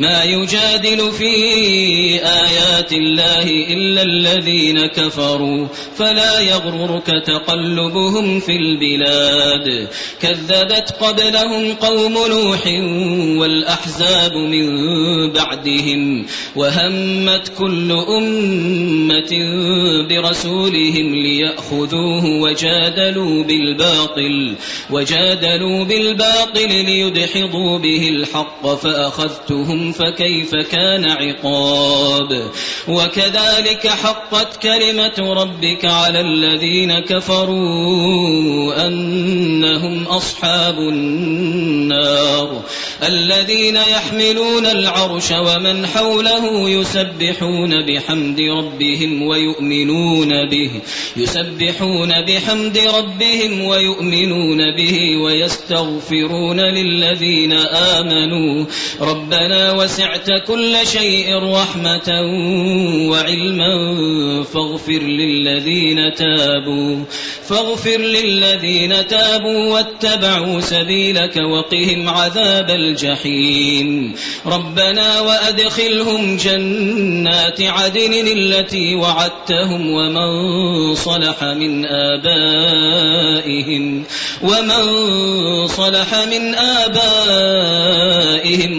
ما 0.00 0.24
يجادل 0.24 1.12
في 1.12 1.34
آيات 2.24 2.92
الله 2.92 3.42
إلا 3.42 4.02
الذين 4.02 4.86
كفروا. 4.86 5.66
فلا 6.00 6.40
يغررك 6.40 7.06
تقلبهم 7.26 8.40
في 8.40 8.52
البلاد. 8.56 9.88
كذبت 10.20 10.94
قبلهم 11.00 11.74
قوم 11.74 12.12
نوح 12.12 12.66
والأحزاب 13.40 14.32
من 14.32 14.70
بعدهم 15.32 16.26
وهمت 16.56 17.52
كل 17.58 17.92
أمة 17.92 19.32
برسولهم 20.08 21.14
ليأخذوه 21.14 22.24
وجادلوا 22.26 23.44
بالباطل 23.44 24.54
وجادلوا 24.90 25.84
بالباطل 25.84 26.68
ليدحضوا 26.68 27.78
به 27.78 28.08
الحق 28.08 28.74
فأخذتهم 28.74 29.92
فكيف 29.92 30.50
كان 30.54 31.04
عقاب. 31.04 32.50
وكذلك 32.88 33.86
حقت 33.86 34.62
كلمة 34.62 35.34
ربك 35.34 35.89
على 35.90 36.20
الذين 36.20 36.98
كفروا 36.98 38.86
أنهم 38.86 40.04
أصحاب 40.04 40.78
النار 40.78 42.62
الذين 43.02 43.76
يحملون 43.76 44.66
العرش 44.66 45.32
ومن 45.32 45.86
حوله 45.86 46.70
يسبحون 46.70 47.86
بحمد 47.86 48.40
ربهم 48.40 49.22
ويؤمنون 49.22 50.48
به 50.50 50.70
يسبحون 51.16 52.08
بحمد 52.24 52.78
ربهم 52.78 53.64
ويؤمنون 53.64 54.76
به 54.76 55.16
ويستغفرون 55.16 56.60
للذين 56.60 57.52
آمنوا 57.52 58.64
ربنا 59.00 59.72
وسعت 59.72 60.30
كل 60.46 60.76
شيء 60.84 61.36
رحمة 61.36 62.08
وعلما 63.10 63.72
فاغفر 64.42 65.02
للذين 65.02 65.79
تابوا. 66.14 67.04
فاغفر 67.48 67.98
للذين 67.98 69.06
تابوا 69.06 69.72
واتبعوا 69.72 70.60
سبيلك 70.60 71.36
وقهم 71.36 72.08
عذاب 72.08 72.70
الجحيم. 72.70 74.14
ربنا 74.46 75.20
وأدخلهم 75.20 76.36
جنات 76.36 77.60
عدن 77.60 78.28
التي 78.36 78.94
وعدتهم 78.94 79.90
ومن 79.90 80.94
صلح 80.94 81.44
من 81.44 81.86
آبائهم 81.86 83.00
ومن 84.42 84.86
صلح 85.66 86.14
من 86.14 86.54
آبائهم 86.54 87.00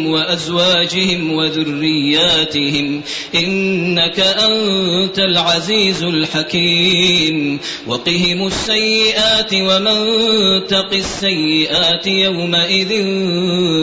وأزواجهم 0.08 1.32
وذرياتهم. 1.34 3.02
إنك 3.36 4.20
أنت 4.20 5.20
العزيز 5.20 6.04
الحكيم. 6.04 6.91
وقهم 7.88 8.48
السيئات 8.48 9.54
ومن 9.54 9.98
تق 10.68 10.94
السيئات 10.94 12.08
يومئذ 12.08 13.06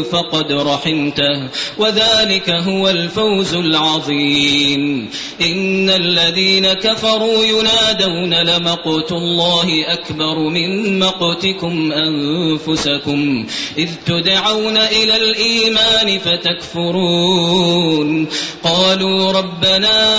فقد 0.03 0.53
رحمته. 0.53 1.49
وذلك 1.79 2.51
هو 2.51 2.89
الفوز 2.89 3.55
العظيم. 3.55 5.11
إن 5.41 5.91
الذين 5.91 6.73
كفروا 6.73 7.45
ينادون 7.45 8.35
لمقت 8.35 9.13
الله 9.13 9.93
أكبر 9.93 10.39
من 10.39 10.99
مقتكم 10.99 11.93
أنفسكم. 11.93 13.47
إذ 13.79 13.89
تدعون 14.07 14.77
إلى 14.77 15.17
الإيمان 15.17 16.19
فتكفرون. 16.19 18.29
قالوا 18.65 19.33
ربنا 19.33 20.19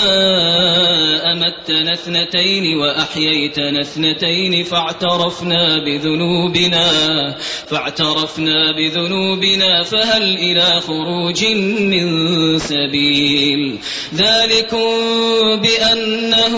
أمتنا 1.31 1.93
اثنتين 1.93 2.68
وأحييتنا 2.75 3.81
اثنتين 3.81 4.63
فاعترفنا 4.63 5.83
بذنوبنا 5.85 6.89
فاعترفنا 7.67 8.71
بذنوبنا 8.71 9.83
فهل 9.83 10.37
إلى 10.37 10.81
خروج 10.81 11.45
من 11.79 12.59
سبيل؟ 12.59 13.77
ذلكم 14.15 14.89
بأنه 15.61 16.55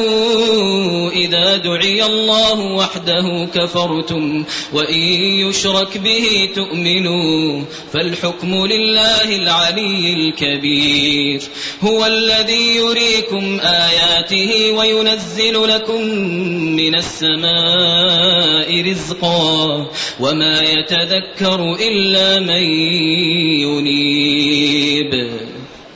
إذا 1.13 1.57
دعي 1.57 2.05
الله 2.05 2.59
وحده 2.59 3.47
كفرتم 3.55 4.43
وإن 4.73 4.99
يشرك 5.47 5.97
به 5.97 6.49
تؤمنوا 6.55 7.61
فالحكم 7.93 8.66
لله 8.66 9.35
العلي 9.35 10.13
الكبير. 10.13 11.41
هو 11.81 12.05
الذي 12.05 12.75
يريكم 12.75 13.59
آياته 13.59 14.72
وينزل 14.72 15.67
لكم 15.67 16.00
من 16.75 16.95
السماء 16.95 18.81
رزقا 18.91 19.88
وما 20.19 20.62
يتذكر 20.62 21.75
إلا 21.75 22.39
من 22.39 22.63
ينيب. 23.62 25.31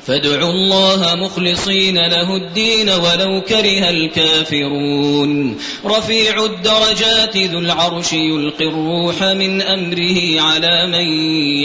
فادعوا 0.07 0.51
الله 0.51 1.16
مخلصين 1.16 1.97
له 1.97 2.35
الدين 2.35 2.89
ولو 2.89 3.41
كره 3.41 3.89
الكافرون. 3.89 5.57
رفيع 5.85 6.45
الدرجات 6.45 7.38
ذو 7.38 7.59
العرش 7.59 8.13
يلقي 8.13 8.65
الروح 8.65 9.23
من 9.23 9.61
أمره 9.61 10.41
على 10.41 10.88
من 10.88 11.07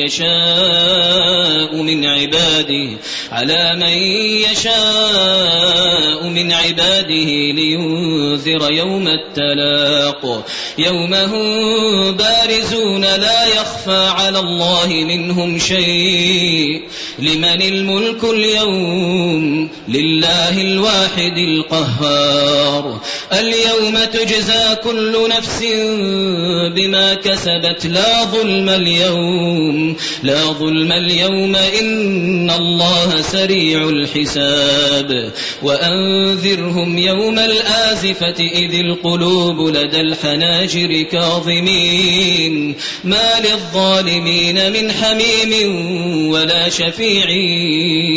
يشاء 0.04 1.82
من 1.82 2.06
عباده 2.06 2.98
على 3.32 3.76
من 3.76 3.96
يشاء 4.50 6.28
من 6.28 6.52
عباده 6.52 7.30
لينذر 7.52 8.72
يوم 8.72 9.08
التلاق. 9.08 10.46
يوم 10.78 11.14
هم 11.14 12.12
بارزون 12.12 13.00
لا 13.00 13.46
يخفى 13.46 14.08
على 14.16 14.38
الله 14.38 14.86
منهم 14.88 15.58
شيء. 15.58 16.82
لمن 17.18 17.62
الملك 17.62 18.29
اليوم 18.30 19.68
لله 19.88 20.62
الواحد 20.62 21.38
القهار. 21.38 23.00
اليوم 23.32 24.04
تجزى 24.12 24.76
كل 24.84 25.28
نفس 25.36 25.64
بما 26.76 27.14
كسبت. 27.14 27.86
لا 27.86 28.24
ظلم 28.24 28.68
اليوم 28.68 29.96
لا 30.22 30.44
ظلم 30.44 30.92
اليوم. 30.92 31.56
إن 31.56 32.50
الله 32.50 33.22
سريع 33.22 33.88
الحساب. 33.88 35.32
وأنذرهم 35.62 36.98
يوم 36.98 37.38
الآزفة 37.38 38.34
إذ 38.40 38.74
القلوب 38.74 39.76
لدى 39.76 40.00
الحناجر 40.00 41.02
كاظمين. 41.02 42.74
ما 43.04 43.40
للظالمين 43.40 44.72
من 44.72 44.92
حميم 44.92 45.72
ولا 46.28 46.68
شفيع. 46.68 47.26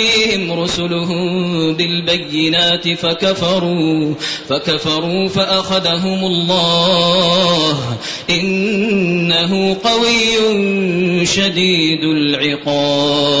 تأتيهم 0.00 0.52
رسلهم 0.52 1.72
بالبينات 1.72 2.88
فكفروا 2.88 4.14
فكفروا 4.48 5.28
فأخذهم 5.28 6.24
الله. 6.24 7.98
إنه 8.30 9.76
قوي 9.84 11.26
شديد 11.26 12.04
العقاب. 12.04 13.40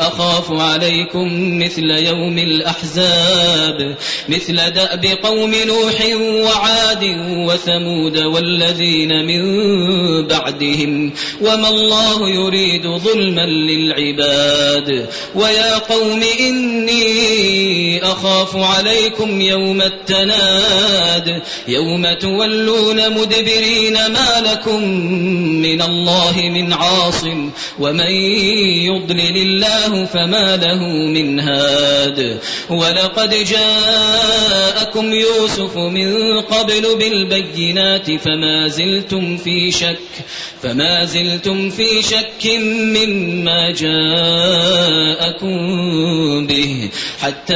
أخاف 0.00 0.52
عليكم 0.52 1.58
مثل 1.58 1.90
يوم 1.90 2.38
الأحزاب 2.38 3.96
مثل 4.28 4.70
دأب 4.70 5.04
قوم 5.22 5.54
نوح 5.66 6.16
وعاد 6.44 7.04
وثمود 7.28 8.18
والذين 8.18 9.26
من 9.26 9.42
بعدهم 10.26 11.12
وما 11.40 11.68
الله 11.68 12.30
يريد 12.30 12.86
ظلما 12.86 13.46
للعباد. 13.46 15.08
ويا 15.34 15.78
قوم 15.78 16.22
إني 16.40 18.02
أخاف 18.02 18.56
عليكم 18.56 19.40
يوم 19.40 19.82
التناد 19.82 21.42
يوم 21.68 22.12
تولون 22.14 23.12
مدبرين 23.12 23.92
ما 23.92 24.42
لكم 24.52 24.84
من 25.62 25.82
الله 25.82 26.34
من 26.36 26.72
عاصم 26.72 27.50
ومن 27.78 28.10
يضلل 29.02 29.36
الله 29.36 30.04
فما 30.04 30.56
له 30.56 30.86
من 30.86 31.40
هاد. 31.40 32.38
ولقد 32.70 33.34
جاءكم 33.34 35.12
يوسف 35.12 35.76
من 35.76 36.40
قبل 36.40 36.96
بالبينات 36.98 38.10
فما 38.10 38.68
زلتم 38.68 39.36
في 39.36 39.70
شك 39.70 39.98
فما 40.62 41.04
زلتم 41.04 41.70
في 41.70 42.02
شك 42.02 42.46
مما 42.70 43.70
جاءكم 43.70 45.56
به. 46.46 46.90
حتى 47.20 47.54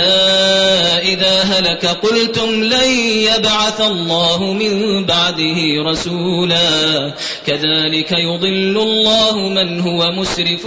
إذا 1.03 1.43
هلك 1.43 1.87
قلتم 1.87 2.51
لن 2.65 2.91
يبعث 3.31 3.81
الله 3.81 4.53
من 4.53 5.05
بعده 5.05 5.83
رسولا. 5.91 7.15
كذلك 7.47 8.13
يضل 8.13 8.77
الله 8.83 9.49
من 9.49 9.81
هو 9.81 10.13
مسرف 10.13 10.67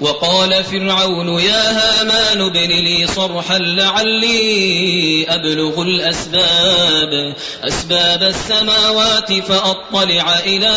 وقال 0.00 0.64
فرعون 0.64 1.28
يا 1.40 1.70
هامان 1.70 2.40
ابن 2.40 2.68
لي 2.68 3.06
صرحا 3.06 3.58
لعلي 3.58 5.26
أبلغ 5.28 5.82
الأسباب. 5.82 7.34
أسباب 7.64 8.22
السماوات 8.22 9.32
فأطلع 9.32 10.38
إلى 10.38 10.76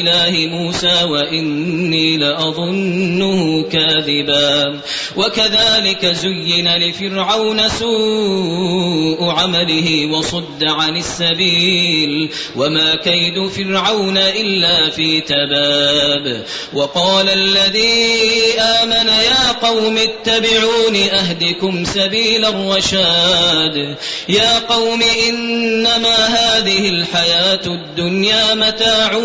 إله 0.00 0.46
موسى 0.46 1.04
وإني 1.04 2.16
لأظنه 2.16 3.62
كاذبا. 3.62 4.80
وكذلك 5.16 6.06
زين 6.06 6.76
لفرعون 6.76 7.68
سوء 7.68 9.30
عمله 9.30 10.06
وصد 10.06 10.64
عن 10.64 10.96
السبيل. 10.96 12.30
وما 12.56 12.94
كيد 12.94 13.48
فرعون 13.48 14.18
إلا 14.18 14.90
في 14.90 15.20
تباب. 15.20 16.44
وقال 16.74 17.28
الذي 17.28 18.21
آمن 18.58 19.08
يا 19.08 19.52
قوم 19.62 19.98
اتبعون 19.98 20.96
أهدكم 20.96 21.84
سبيل 21.84 22.44
الرشاد. 22.44 23.96
يا 24.28 24.58
قوم 24.58 25.02
إنما 25.28 26.16
هذه 26.26 26.88
الحياة 26.88 27.60
الدنيا 27.66 28.54
متاع 28.54 29.16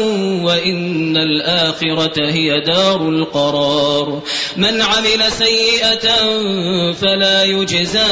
وإن 0.41 1.17
الآخرة 1.17 2.31
هي 2.31 2.61
دار 2.61 3.09
القرار. 3.09 4.21
من 4.57 4.81
عمل 4.81 5.31
سيئة 5.31 6.07
فلا 6.93 7.43
يجزى 7.43 8.05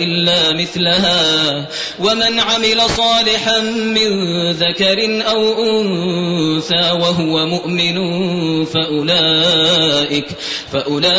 إلا 0.00 0.52
مثلها. 0.52 1.66
ومن 1.98 2.40
عمل 2.40 2.80
صالحا 2.96 3.60
من 3.60 4.10
ذكر 4.52 5.22
أو 5.28 5.40
أنثى 5.80 6.90
وهو 6.90 7.46
مؤمن 7.46 7.96
فأولئك 8.64 9.55
فأولئك 10.72 11.16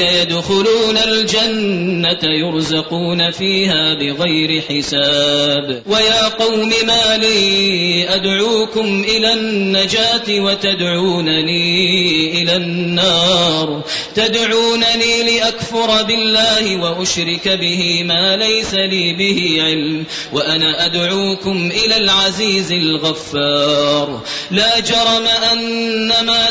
يدخلون 0.00 0.96
الجنة 0.96 2.18
يرزقون 2.22 3.30
فيها 3.30 3.94
بغير 3.94 4.62
حساب. 4.68 5.82
ويا 5.86 6.28
قوم 6.28 6.72
ما 6.86 7.16
لي 7.16 8.14
أدعوكم 8.14 9.04
إلى 9.08 9.32
النجاة 9.32 10.40
وتدعونني 10.40 12.42
إلى 12.42 12.56
النار. 12.56 13.82
تدعونني 14.14 15.22
لأكفر 15.22 16.02
بالله 16.02 16.76
وأشرك 16.76 17.48
به 17.48 18.02
ما 18.04 18.36
ليس 18.36 18.74
لي 18.74 19.12
به 19.12 19.62
علم 19.62 20.04
وأنا 20.32 20.86
أدعوكم 20.86 21.70
إلى 21.84 21.96
العزيز 21.96 22.72
الغفار. 22.72 24.22
لا 24.50 24.80
جرم 24.80 25.26
أن 25.52 26.08
ما 26.26 26.50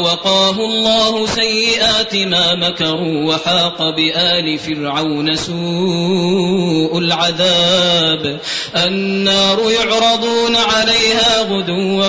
فوقاه 0.00 0.50
الله 0.50 1.26
سيئات 1.26 2.16
ما 2.16 2.54
مكروا 2.54 3.34
وحاق 3.34 3.78
بآل 3.96 4.58
فرعون 4.58 5.34
سوء 5.34 6.98
العذاب. 6.98 8.40
النار 8.76 9.58
يعرضون 9.70 10.56
عليها 10.56 11.42
غدوا 11.42 12.08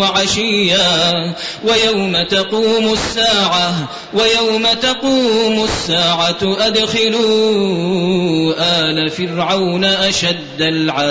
وعشيا. 0.00 1.34
ويوم 1.64 2.22
تقوم 2.22 2.92
الساعة 2.92 3.88
ويوم 4.14 4.66
تقوم 4.82 5.64
الساعة 5.64 6.56
أدخلوا 6.66 8.54
آل 8.58 9.10
فرعون 9.10 9.84
أشد 9.84 10.60
العذاب. 10.60 11.10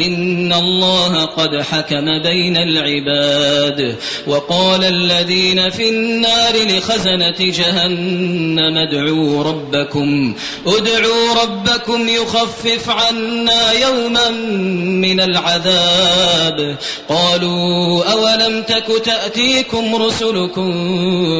إن 0.00 0.52
الله 0.52 1.24
قد 1.24 1.56
حكم 1.56 2.22
بين 2.22 2.56
العباد 2.56 3.96
وقال 4.26 4.84
الذين 4.84 5.70
في 5.70 5.88
النار 5.88 6.52
لخزنة 6.56 7.36
جهنم 7.40 8.76
ادعوا 8.78 9.44
ربكم 9.44 10.34
ادعوا 10.66 11.42
ربكم 11.42 12.08
يخفف 12.08 12.90
عنا 12.90 13.72
يوما 13.72 14.30
من 15.00 15.20
العذاب 15.20 16.76
قالوا 17.08 18.04
أولم 18.12 18.62
تك 18.62 19.04
تأتيكم 19.04 19.94
رسلكم 19.94 20.72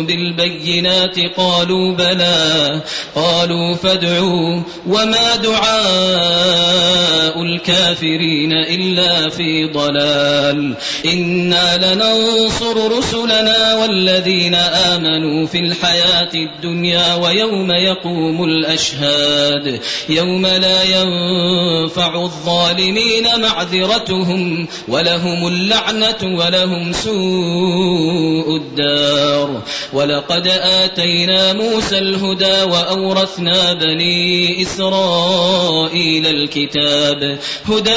بالبينات 0.07 1.17
قالوا 1.37 1.95
بلى 1.95 2.81
قالوا 3.15 3.75
فادعوا 3.75 4.63
وما 4.87 5.37
دعاء 5.37 7.11
الكافرين 7.43 8.40
إلا 8.47 9.29
في 9.29 9.65
ضلال. 9.65 10.75
إنا 11.05 11.95
لننصر 11.95 12.99
رسلنا 12.99 13.75
والذين 13.75 14.55
آمنوا 14.55 15.47
في 15.47 15.59
الحياة 15.59 16.31
الدنيا 16.35 17.15
ويوم 17.15 17.73
يقوم 17.73 18.45
الأشهاد. 18.45 19.81
يوم 20.09 20.47
لا 20.47 20.83
ينفع 20.83 22.23
الظالمين 22.23 23.29
معذرتهم 23.43 24.69
ولهم 24.89 25.47
اللعنة 25.47 26.39
ولهم 26.39 26.93
سوء 26.93 28.57
الدار. 28.57 29.63
ولقد 29.93 30.49
آتينا 30.63 31.53
موسى 31.53 31.99
الهدى 31.99 32.63
وأورثنا 32.63 33.73
بني 33.73 34.63
إسرائيل 34.63 36.27
الكتاب. 36.27 37.39
هدى 37.65 37.97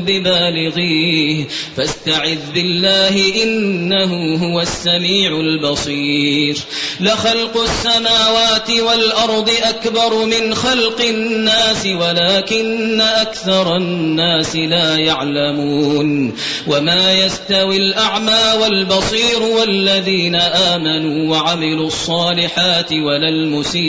ببالغيه. 0.00 1.44
فاستعذ 1.76 2.38
بالله 2.54 3.42
إنه 3.42 4.34
هو 4.34 4.60
السميع 4.60 5.40
البصير. 5.40 6.56
لخلق 7.00 7.62
السماوات 7.62 8.70
والأرض 8.70 9.50
أكبر 9.62 10.24
من 10.24 10.54
خلق 10.54 11.00
الناس 11.00 11.86
ولكن 11.86 13.00
أكثر 13.00 13.76
الناس 13.76 14.56
لا 14.56 14.98
يعلمون. 14.98 16.34
وما 16.66 17.12
يستوي 17.12 17.76
الأعمى 17.76 18.62
والبصير 18.62 19.42
والذين 19.42 20.34
آمنوا 20.36 21.30
وعملوا 21.30 21.86
الصالحات 21.86 22.92
ولا 22.92 23.28
المسيء. 23.28 23.88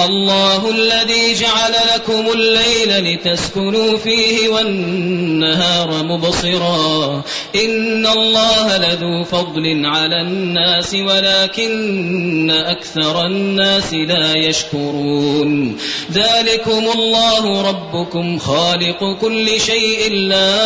الله 0.00 0.70
الذي 0.70 1.34
جعل 1.34 1.72
لكم 1.94 2.32
الليل 2.32 3.14
لتسكنوا 3.14 3.98
فيه 3.98 4.48
والنهار 4.48 6.02
مبصرا. 6.04 7.22
إن 7.64 8.06
الله 8.06 8.76
لذو 8.76 9.24
فضل 9.24 9.86
على 9.86 10.20
الناس 10.20 10.94
ولكن 10.94 12.50
أكثر 12.50 13.26
الناس 13.26 13.94
لا 13.94 14.34
يشكرون. 14.34 15.78
ذلكم 16.12 16.90
الله 16.94 17.62
ربكم 17.68 18.38
خالق 18.38 19.18
كل 19.20 19.60
شيء. 19.60 20.12
لا 20.12 20.56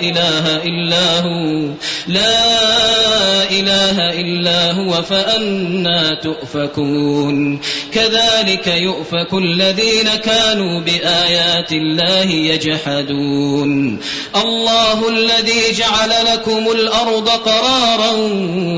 إله 0.00 0.56
إلا 0.64 1.20
هو. 1.20 1.68
لا 2.06 3.50
إله 3.50 4.20
إلا 4.20 4.72
هو 4.72 5.02
فأنا 5.02 6.14
تؤفكون. 6.14 7.60
كذلك 7.92 8.66
يؤفك 8.66 9.34
الذين 9.34 10.08
كانوا 10.24 10.80
بآيات 10.80 11.72
الله 11.72 12.30
يجحدون. 12.30 14.00
الله 14.36 15.08
الذي 15.08 15.72
جعل 15.72 16.10
لكم 16.32 16.70
الأرض 16.70 17.28
قرارا 17.28 18.10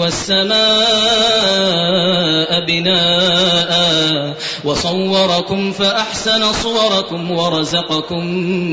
والسماء 0.00 0.62
بناء 2.66 3.73
وصوركم 4.64 5.73
فأحسن 5.73 6.52
صوركم 6.52 7.30
ورزقكم 7.30 8.26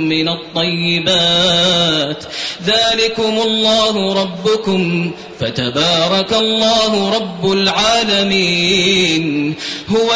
من 0.10 0.30
الطيبات. 0.30 2.24
ذلكم 2.66 3.42
الله 3.46 4.14
ربكم 4.22 5.12
فتبارك 5.40 6.34
الله 6.34 7.16
رب 7.16 7.52
العالمين. 7.52 9.56
هو 9.90 10.16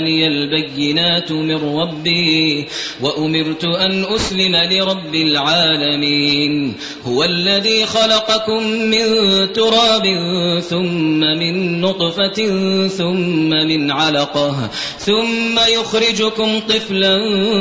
جاءني 0.00 0.26
البينات 0.26 1.32
من 1.32 1.76
ربي 1.76 2.66
وأمرت 3.02 3.64
أن 3.64 4.04
أسلم 4.04 4.56
لرب 4.56 5.14
العالمين. 5.14 6.74
هو 7.04 7.24
الذي 7.24 7.86
خلقكم 7.86 8.62
من 8.62 9.06
تراب 9.52 10.02
ثم 10.60 11.20
من 11.20 11.80
نطفة 11.80 12.38
ثم 12.88 13.50
من 13.50 13.90
علقة 13.90 14.70
ثم 14.98 15.58
يخرجكم 15.68 16.60
طفلا 16.68 17.16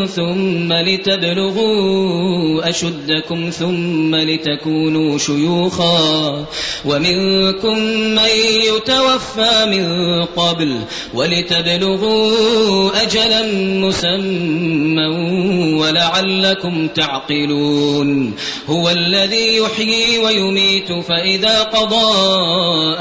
ثم 0.05 0.73
لتبلغوا 0.73 2.69
أشدكم 2.69 3.49
ثم 3.49 4.15
لتكونوا 4.15 5.17
شيوخا 5.17 6.45
ومنكم 6.85 7.79
من 8.15 8.29
يتوفى 8.67 9.65
من 9.65 9.85
قبل 10.25 10.79
ولتبلغوا 11.13 12.28
أجلا 12.95 13.53
مسمى 13.53 15.07
ولعلكم 15.79 16.87
تعقلون. 16.87 18.33
هو 18.67 18.89
الذي 18.89 19.57
يحيي 19.57 20.19
ويميت 20.19 20.91
فإذا 20.91 21.63
قضى 21.63 22.13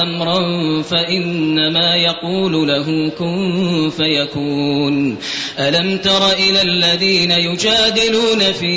أمرا 0.02 0.42
فإنما 0.82 1.97
يقول 1.97 2.68
له 2.68 3.11
كن 3.18 3.90
فيكون. 3.97 5.16
ألم 5.58 5.99
تر 5.99 6.30
إلى 6.32 6.62
الذين 6.62 7.30
يجادلون 7.30 8.52
في 8.52 8.76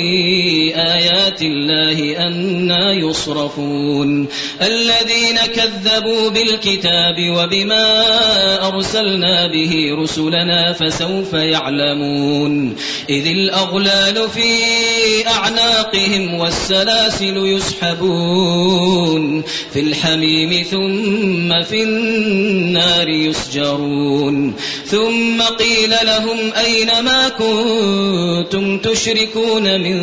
آيات 0.76 1.42
الله 1.42 2.26
أنا 2.26 2.92
يصرفون؟ 2.92 4.28
الذين 4.62 5.36
كذبوا 5.54 6.30
بالكتاب 6.30 7.16
وبما 7.36 7.86
أرسلنا 8.68 9.46
به 9.46 9.92
رسلنا 10.42 10.72
فسوف 10.72 11.32
يعلمون. 11.32 12.76
إذ 13.08 13.26
الأغلال 13.26 14.30
في 14.30 14.48
أعناقهم 15.28 16.34
والسلاسل 16.34 17.36
يسحبون. 17.36 19.01
في 19.72 19.80
الحميم 19.80 20.62
ثم 20.62 21.62
في 21.62 21.82
النار 21.82 23.08
يسجرون. 23.08 24.54
ثم 24.86 25.42
قيل 25.42 25.90
لهم 26.02 26.38
أين 26.64 27.00
ما 27.04 27.28
كنتم 27.28 28.78
تشركون 28.78 29.80
من 29.80 29.98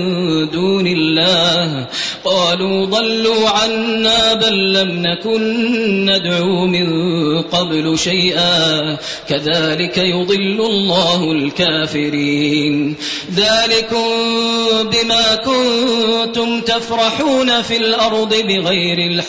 دون 0.49 0.87
الله؟ 0.87 1.87
قالوا 2.23 2.85
ضلوا 2.85 3.49
عنا 3.49 4.33
بل 4.33 4.73
لم 4.73 5.03
نكن 5.07 5.65
ندعو 6.05 6.67
من 6.67 6.87
قبل 7.41 7.99
شيئا. 7.99 8.97
كذلك 9.29 9.97
يضل 9.97 10.61
الله 10.61 11.31
الكافرين. 11.31 12.95
ذلكم 13.35 14.07
بما 14.83 15.35
كنتم 15.35 16.61
تفرحون 16.61 17.61
في 17.61 17.77
الأرض 17.77 18.29
بغير 18.29 19.11
الحق. 19.11 19.28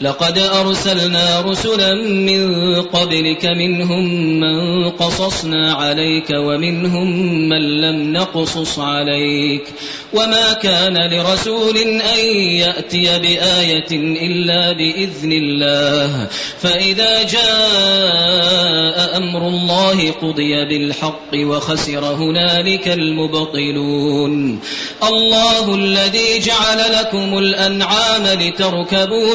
لقد 0.00 0.38
أرسلنا 0.38 1.40
رسلا 1.40 1.94
من 2.04 2.74
قبلك 2.82 3.46
منهم 3.46 4.04
من 4.40 4.90
قصصنا 4.90 5.72
عليك 5.72 6.30
ومنهم 6.30 7.08
من 7.48 7.80
لم 7.80 8.12
نقصص 8.12 8.78
عليك 8.78 9.62
وما 10.12 10.52
كان 10.52 11.10
لرسول 11.10 11.76
أن 11.78 12.26
يأتي 12.36 13.18
بآية 13.18 13.90
إلا 13.92 14.72
بإذن 14.72 15.32
الله 15.32 16.28
فإذا 16.60 17.22
جاء 17.22 19.16
أمر 19.16 19.48
الله 19.48 20.10
قضي 20.10 20.64
بالحق 20.64 21.34
وخسر 21.34 22.04
هنالك 22.04 22.88
المبطلون 22.88 24.60
الله 25.08 25.74
الذي 25.74 26.38
جعل 26.38 26.78
لكم 27.00 27.38
الأنعام 27.38 28.26
لتركبوا 28.40 29.34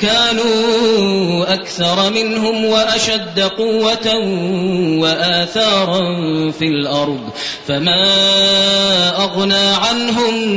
كانوا 0.00 1.54
أكثر 1.54 2.10
منهم 2.10 2.64
وأشد 2.64 3.40
قوة 3.40 4.16
وآثارا 4.98 6.00
في 6.50 6.64
الأرض 6.64 7.20
فما 7.66 8.04
أغنى 9.24 9.54
عنهم 9.54 10.48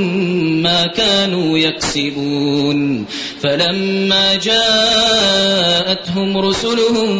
ما 0.62 0.88
كانوا 0.88 1.58
يكسبون 1.58 3.06
فلما 3.42 4.36
جاءتهم 4.36 6.38
رسلهم 6.38 7.16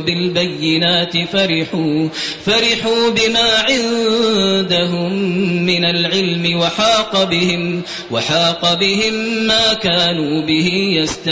بالبينات 0.00 1.12
فرحوا 1.32 2.08
فرحوا 2.46 3.10
بما 3.10 3.50
عندهم 3.68 5.12
من 5.66 5.84
العلم 5.84 6.60
وحاق 6.60 7.24
بهم 7.24 7.82
وحاق 8.10 8.74
بهم 8.74 9.14
ما 9.46 9.72
كانوا 9.72 10.42
به 10.42 10.70
يستهزئون. 10.96 11.31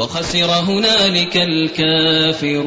وخسر 0.00 0.50
هنالك 0.50 1.36
الكافرون. 1.36 2.60